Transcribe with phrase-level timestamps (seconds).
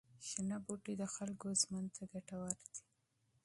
[0.27, 2.83] شنه بوټي د خلکو ژوند ته ګټور دي.